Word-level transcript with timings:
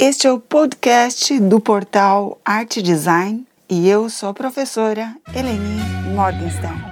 Este 0.00 0.28
é 0.28 0.32
o 0.32 0.38
podcast 0.38 1.40
do 1.40 1.58
portal 1.58 2.40
Arte 2.44 2.80
Design 2.80 3.44
e 3.68 3.88
eu 3.88 4.08
sou 4.08 4.28
a 4.28 4.32
professora 4.32 5.16
Eleni 5.34 5.82
Morgenstern. 6.14 6.84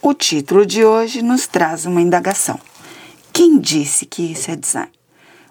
O 0.00 0.14
título 0.14 0.64
de 0.64 0.84
hoje 0.84 1.20
nos 1.20 1.48
traz 1.48 1.84
uma 1.84 2.00
indagação. 2.00 2.60
Quem 3.32 3.58
disse 3.58 4.06
que 4.06 4.22
isso 4.30 4.48
é 4.48 4.54
design? 4.54 4.92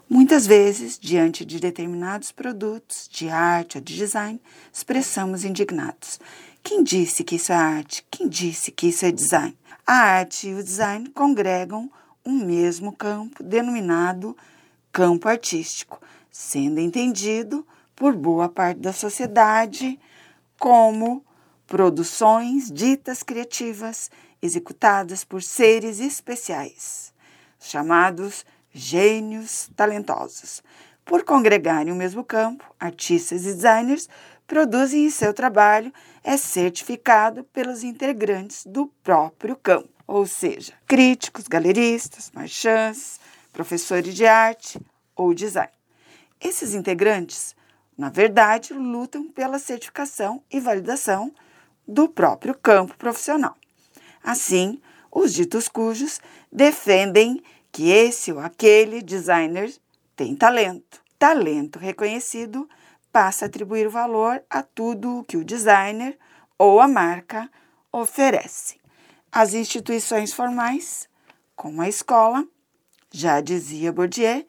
Muitas 0.10 0.48
vezes, 0.48 0.98
diante 0.98 1.44
de 1.44 1.60
determinados 1.60 2.32
produtos 2.32 3.10
de 3.12 3.28
arte 3.28 3.78
ou 3.78 3.84
de 3.84 3.98
design, 3.98 4.40
expressamos 4.72 5.44
indignados. 5.44 6.22
Quem 6.64 6.82
disse 6.84 7.22
que 7.22 7.36
isso 7.36 7.52
é 7.52 7.56
arte? 7.56 8.06
Quem 8.10 8.30
disse 8.30 8.72
que 8.72 8.88
isso 8.88 9.06
é 9.06 9.12
design? 9.12 9.54
A 9.88 9.94
arte 9.94 10.48
e 10.48 10.56
o 10.56 10.64
design 10.64 11.08
congregam 11.12 11.92
um 12.26 12.44
mesmo 12.44 12.92
campo 12.92 13.44
denominado 13.44 14.36
campo 14.92 15.30
artístico, 15.30 16.02
sendo 16.32 16.80
entendido 16.80 17.64
por 17.96 18.16
boa 18.16 18.50
parte 18.50 18.80
da 18.80 18.92
sociedade 18.92 20.00
como 20.58 21.24
produções 21.68 22.72
ditas 22.72 23.22
criativas 23.22 24.10
executadas 24.42 25.24
por 25.24 25.44
seres 25.44 26.00
especiais, 26.00 27.14
chamados 27.60 28.44
gênios 28.74 29.70
talentosos. 29.76 30.64
Por 31.06 31.24
congregarem 31.24 31.94
o 31.94 31.96
mesmo 31.96 32.24
campo, 32.24 32.66
artistas 32.80 33.44
e 33.44 33.54
designers 33.54 34.10
produzem 34.48 35.06
e 35.06 35.12
seu 35.12 35.34
trabalho 35.36 35.94
é 36.24 36.36
certificado 36.36 37.44
pelos 37.44 37.84
integrantes 37.84 38.66
do 38.66 38.88
próprio 39.04 39.56
campo, 39.56 39.88
ou 40.08 40.26
seja, 40.26 40.74
críticos, 40.88 41.48
galeristas, 41.48 42.32
marchands, 42.34 43.20
professores 43.54 44.16
de 44.16 44.26
arte 44.26 44.82
ou 45.16 45.32
design. 45.32 45.72
Esses 46.42 46.74
integrantes, 46.74 47.56
na 47.96 48.10
verdade, 48.10 48.74
lutam 48.74 49.30
pela 49.30 49.60
certificação 49.60 50.44
e 50.52 50.60
validação 50.60 51.32
do 51.88 52.10
próprio 52.10 52.56
campo 52.56 52.98
profissional. 52.98 53.56
Assim, 54.24 54.82
os 55.12 55.32
ditos 55.32 55.68
cujos 55.68 56.20
defendem 56.52 57.44
que 57.72 57.92
esse 57.92 58.32
ou 58.32 58.40
aquele 58.40 59.04
designer 59.04 59.72
tem 60.16 60.36
talento. 60.36 61.02
Talento 61.20 61.80
reconhecido 61.80 62.68
passa 63.12 63.46
a 63.46 63.48
atribuir 63.48 63.90
valor 63.90 64.44
a 64.50 64.62
tudo 64.64 65.20
o 65.20 65.24
que 65.24 65.38
o 65.38 65.44
designer 65.44 66.18
ou 66.58 66.80
a 66.80 66.88
marca 66.88 67.50
oferece. 67.92 68.80
As 69.32 69.54
instituições 69.54 70.34
formais, 70.34 71.10
como 71.56 71.82
a 71.82 71.90
escola, 71.90 72.46
já 73.12 73.42
dizia 73.42 73.92
Bourdieu, 73.92 74.46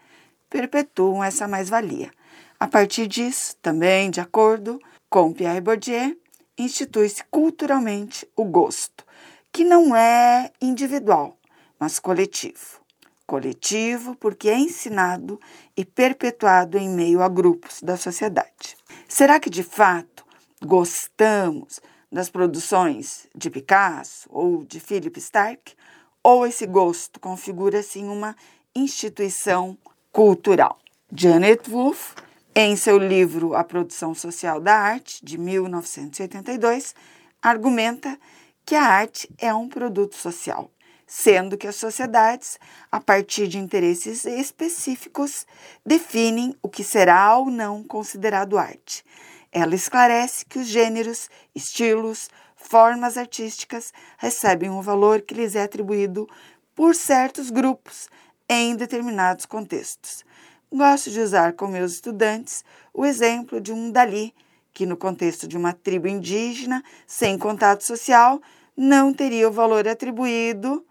perpetuam 0.48 1.22
essa 1.22 1.46
mais-valia. 1.46 2.10
A 2.58 2.66
partir 2.66 3.06
disso, 3.06 3.56
também 3.60 4.10
de 4.10 4.20
acordo 4.20 4.80
com 5.10 5.32
Pierre 5.32 5.60
Bourdieu, 5.60 6.16
institui-se 6.56 7.22
culturalmente 7.24 8.28
o 8.34 8.44
gosto, 8.44 9.04
que 9.52 9.64
não 9.64 9.94
é 9.94 10.50
individual, 10.60 11.36
mas 11.78 11.98
coletivo 11.98 12.85
coletivo 13.26 14.14
porque 14.16 14.48
é 14.48 14.58
ensinado 14.58 15.40
e 15.76 15.84
perpetuado 15.84 16.78
em 16.78 16.88
meio 16.88 17.20
a 17.20 17.28
grupos 17.28 17.82
da 17.82 17.96
sociedade. 17.96 18.76
Será 19.08 19.40
que 19.40 19.50
de 19.50 19.62
fato 19.62 20.24
gostamos 20.64 21.80
das 22.10 22.30
produções 22.30 23.26
de 23.34 23.50
Picasso 23.50 24.28
ou 24.30 24.64
de 24.64 24.78
Philip 24.78 25.18
Stark? 25.18 25.74
Ou 26.22 26.46
esse 26.46 26.66
gosto 26.66 27.20
configura 27.20 27.80
assim 27.80 28.08
uma 28.08 28.34
instituição 28.74 29.76
cultural? 30.12 30.78
Janet 31.12 31.68
Wolff, 31.68 32.14
em 32.54 32.74
seu 32.74 32.98
livro 32.98 33.54
A 33.54 33.62
Produção 33.62 34.14
Social 34.14 34.60
da 34.60 34.74
Arte, 34.74 35.24
de 35.24 35.38
1982, 35.38 36.94
argumenta 37.40 38.18
que 38.64 38.74
a 38.74 38.82
arte 38.82 39.28
é 39.38 39.54
um 39.54 39.68
produto 39.68 40.16
social 40.16 40.70
sendo 41.06 41.56
que 41.56 41.68
as 41.68 41.76
sociedades, 41.76 42.58
a 42.90 43.00
partir 43.00 43.46
de 43.46 43.58
interesses 43.58 44.24
específicos, 44.24 45.46
definem 45.84 46.54
o 46.60 46.68
que 46.68 46.82
será 46.82 47.36
ou 47.36 47.46
não 47.50 47.84
considerado 47.84 48.58
arte. 48.58 49.04
Ela 49.52 49.74
esclarece 49.74 50.44
que 50.44 50.58
os 50.58 50.66
gêneros, 50.66 51.30
estilos, 51.54 52.28
formas 52.56 53.16
artísticas 53.16 53.92
recebem 54.18 54.68
um 54.68 54.82
valor 54.82 55.22
que 55.22 55.34
lhes 55.34 55.54
é 55.54 55.62
atribuído 55.62 56.28
por 56.74 56.94
certos 56.94 57.50
grupos 57.50 58.08
em 58.48 58.74
determinados 58.74 59.46
contextos. 59.46 60.24
Gosto 60.70 61.10
de 61.10 61.20
usar 61.20 61.52
com 61.52 61.68
meus 61.68 61.92
estudantes 61.94 62.64
o 62.92 63.06
exemplo 63.06 63.60
de 63.60 63.72
um 63.72 63.90
Dali, 63.90 64.34
que 64.74 64.84
no 64.84 64.96
contexto 64.96 65.46
de 65.48 65.56
uma 65.56 65.72
tribo 65.72 66.08
indígena 66.08 66.82
sem 67.06 67.38
contato 67.38 67.82
social 67.82 68.40
não 68.76 69.14
teria 69.14 69.48
o 69.48 69.52
valor 69.52 69.88
atribuído 69.88 70.85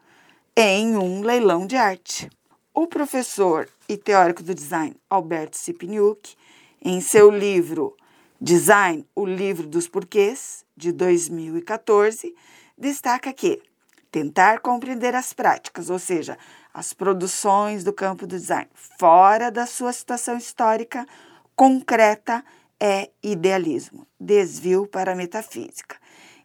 em 0.58 0.96
um 0.96 1.22
leilão 1.22 1.68
de 1.68 1.76
arte. 1.76 2.30
O 2.74 2.88
professor 2.88 3.68
e 3.90 3.98
teórico 3.98 4.42
do 4.42 4.56
design 4.56 4.96
Alberto 5.10 5.58
Sipniuk, 5.58 6.34
em 6.82 7.02
seu 7.02 7.30
livro 7.30 7.96
Design, 8.40 9.06
o 9.14 9.26
livro 9.26 9.68
dos 9.68 9.88
porquês, 9.88 10.64
de 10.76 10.94
2014, 10.94 12.34
destaca 12.78 13.34
que 13.34 13.62
tentar 14.10 14.60
compreender 14.60 15.14
as 15.14 15.34
práticas, 15.34 15.90
ou 15.90 16.00
seja, 16.00 16.38
as 16.74 16.94
produções 16.94 17.84
do 17.84 17.92
campo 17.92 18.26
do 18.26 18.38
design, 18.38 18.70
fora 18.98 19.50
da 19.50 19.66
sua 19.66 19.92
situação 19.92 20.38
histórica 20.38 21.06
concreta, 21.54 22.44
é 22.80 23.10
idealismo, 23.22 24.08
desvio 24.20 24.88
para 24.88 25.14
a 25.14 25.16
metafísica. 25.16 25.98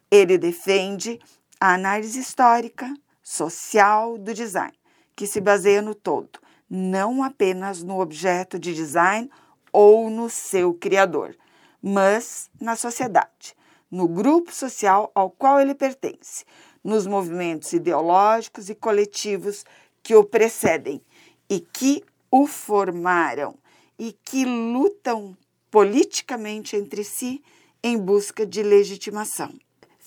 Ele 0.09 0.37
defende 0.37 1.19
a 1.59 1.75
análise 1.75 2.19
histórica, 2.19 2.91
social 3.21 4.17
do 4.17 4.33
design, 4.33 4.73
que 5.15 5.27
se 5.27 5.39
baseia 5.39 5.81
no 5.81 5.93
todo, 5.93 6.39
não 6.69 7.23
apenas 7.23 7.83
no 7.83 7.99
objeto 7.99 8.57
de 8.57 8.73
design 8.73 9.29
ou 9.71 10.09
no 10.09 10.29
seu 10.29 10.73
criador, 10.73 11.35
mas 11.81 12.49
na 12.59 12.75
sociedade, 12.75 13.55
no 13.89 14.07
grupo 14.07 14.53
social 14.53 15.11
ao 15.13 15.29
qual 15.29 15.59
ele 15.59 15.75
pertence, 15.75 16.45
nos 16.83 17.05
movimentos 17.05 17.73
ideológicos 17.73 18.69
e 18.69 18.75
coletivos 18.75 19.65
que 20.01 20.15
o 20.15 20.23
precedem 20.23 21.01
e 21.49 21.59
que 21.59 22.03
o 22.31 22.47
formaram 22.47 23.55
e 23.99 24.13
que 24.23 24.45
lutam 24.45 25.37
politicamente 25.69 26.75
entre 26.75 27.03
si 27.03 27.43
em 27.83 27.97
busca 27.97 28.45
de 28.45 28.63
legitimação. 28.63 29.53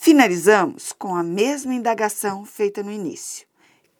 Finalizamos 0.05 0.93
com 0.93 1.17
a 1.17 1.23
mesma 1.23 1.73
indagação 1.73 2.45
feita 2.45 2.83
no 2.83 2.93
início. 2.93 3.47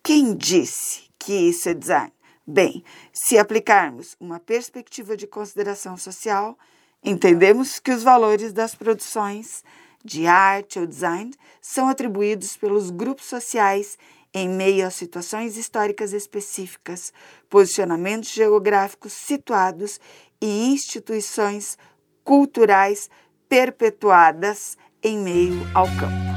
Quem 0.03 0.37
disse 0.37 1.05
que 1.19 1.33
isso 1.33 1.71
é 1.71 1.73
design? 1.73 2.13
Bem, 2.47 2.85
se 3.11 3.39
aplicarmos 3.39 4.15
uma 4.21 4.39
perspectiva 4.39 5.17
de 5.17 5.27
consideração 5.27 5.97
social, 5.97 6.59
entendemos 7.03 7.79
que 7.79 7.91
os 7.91 8.03
valores 8.03 8.53
das 8.53 8.75
produções 8.75 9.65
de 10.05 10.27
arte 10.27 10.79
ou 10.79 10.85
design 10.85 11.33
são 11.59 11.89
atribuídos 11.89 12.55
pelos 12.55 12.91
grupos 12.91 13.25
sociais 13.25 13.97
em 14.35 14.47
meio 14.47 14.87
a 14.87 14.91
situações 14.91 15.57
históricas 15.57 16.13
específicas, 16.13 17.15
posicionamentos 17.49 18.29
geográficos 18.29 19.15
situados 19.15 19.99
e 20.39 20.67
instituições 20.67 21.79
culturais 22.23 23.09
perpetuadas 23.49 24.77
em 25.05 25.19
meio 25.19 25.67
ao 25.75 25.87
campo. 25.99 26.34